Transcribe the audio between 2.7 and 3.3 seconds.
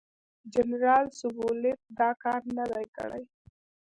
دی کړی.